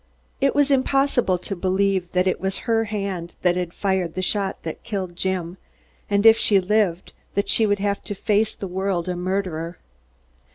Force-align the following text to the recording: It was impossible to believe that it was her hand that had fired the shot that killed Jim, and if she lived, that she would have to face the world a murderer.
It 0.41 0.55
was 0.55 0.71
impossible 0.71 1.37
to 1.37 1.55
believe 1.55 2.11
that 2.13 2.25
it 2.25 2.41
was 2.41 2.57
her 2.65 2.85
hand 2.85 3.35
that 3.43 3.55
had 3.55 3.71
fired 3.71 4.15
the 4.15 4.23
shot 4.23 4.57
that 4.63 4.81
killed 4.81 5.15
Jim, 5.15 5.57
and 6.09 6.25
if 6.25 6.39
she 6.39 6.59
lived, 6.59 7.13
that 7.35 7.47
she 7.49 7.67
would 7.67 7.77
have 7.77 8.01
to 8.05 8.15
face 8.15 8.55
the 8.55 8.65
world 8.65 9.07
a 9.07 9.15
murderer. 9.15 9.77